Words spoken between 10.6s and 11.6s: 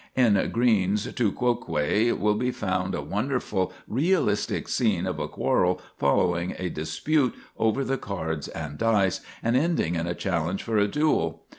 for a duel.